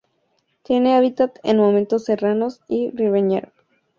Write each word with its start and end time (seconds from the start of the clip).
Tiene 0.63 0.95
hábitat 0.95 1.37
en 1.43 1.57
montes 1.57 2.05
serranos 2.05 2.61
y 2.67 2.89
ribereños. 2.89 3.51